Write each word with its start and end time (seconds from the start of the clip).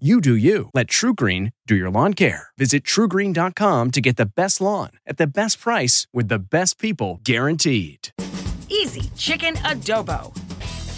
You 0.00 0.20
do 0.20 0.34
you. 0.34 0.70
Let 0.74 0.88
TruGreen 0.88 1.52
do 1.68 1.76
your 1.76 1.88
lawn 1.88 2.14
care. 2.14 2.48
Visit 2.58 2.82
trugreen.com 2.82 3.92
to 3.92 4.00
get 4.00 4.16
the 4.16 4.26
best 4.26 4.60
lawn 4.60 4.90
at 5.06 5.18
the 5.18 5.26
best 5.28 5.60
price 5.60 6.08
with 6.12 6.26
the 6.26 6.40
best 6.40 6.80
people 6.80 7.20
guaranteed. 7.22 8.08
Easy 8.68 9.08
chicken 9.16 9.54
adobo. 9.58 10.36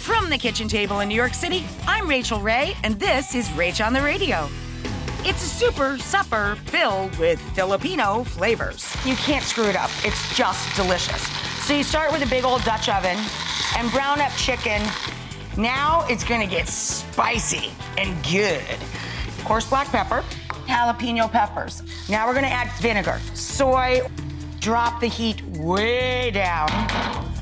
From 0.01 0.31
the 0.31 0.37
kitchen 0.37 0.67
table 0.67 1.01
in 1.01 1.09
New 1.09 1.15
York 1.15 1.35
City, 1.35 1.63
I'm 1.85 2.09
Rachael 2.09 2.41
Ray, 2.41 2.75
and 2.81 2.99
this 2.99 3.35
is 3.35 3.47
Rach 3.49 3.85
on 3.85 3.93
the 3.93 4.01
Radio. 4.01 4.49
It's 5.19 5.43
a 5.43 5.47
super 5.47 5.99
supper 5.99 6.57
filled 6.65 7.15
with 7.19 7.39
Filipino 7.53 8.23
flavors. 8.23 8.91
You 9.05 9.15
can't 9.17 9.45
screw 9.45 9.65
it 9.65 9.75
up. 9.75 9.91
It's 10.05 10.35
just 10.35 10.75
delicious. 10.75 11.21
So 11.67 11.75
you 11.75 11.83
start 11.83 12.11
with 12.11 12.23
a 12.23 12.27
big 12.27 12.45
old 12.45 12.63
Dutch 12.63 12.89
oven 12.89 13.17
and 13.77 13.91
brown 13.91 14.21
up 14.21 14.31
chicken. 14.37 14.81
Now 15.57 16.05
it's 16.07 16.23
gonna 16.23 16.45
get 16.45 16.67
spicy 16.67 17.71
and 17.97 18.15
good. 18.23 18.61
Of 19.27 19.43
course, 19.43 19.67
black 19.67 19.87
pepper, 19.87 20.23
jalapeno 20.67 21.31
peppers. 21.31 21.81
Now 22.07 22.27
we're 22.27 22.35
gonna 22.35 22.45
add 22.47 22.69
vinegar, 22.79 23.19
soy, 23.33 24.01
drop 24.59 25.01
the 25.01 25.07
heat 25.07 25.41
way 25.57 26.29
down, 26.29 26.69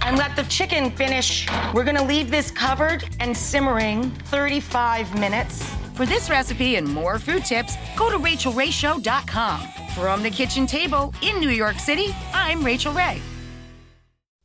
and 0.01 0.17
let 0.17 0.33
the 0.37 0.43
chicken 0.43 0.91
finish. 0.91 1.45
We're 1.73 1.83
gonna 1.83 2.05
leave 2.05 2.31
this 2.31 2.51
covered 2.51 3.03
and 3.19 3.35
simmering 3.35 4.11
35 4.31 5.19
minutes. 5.19 5.61
For 5.95 6.05
this 6.05 6.29
recipe 6.29 6.77
and 6.77 6.87
more 6.87 7.19
food 7.19 7.43
tips, 7.43 7.75
go 7.97 8.09
to 8.09 8.17
rachaelrayshow.com. 8.17 9.61
From 9.93 10.23
the 10.23 10.29
kitchen 10.29 10.67
table 10.67 11.13
in 11.21 11.41
New 11.41 11.49
York 11.49 11.79
City, 11.79 12.15
I'm 12.33 12.63
Rachael 12.63 12.93
Ray. 12.93 13.21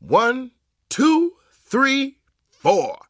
One, 0.00 0.50
two, 0.88 1.34
three, 1.68 2.18
four. 2.48 3.09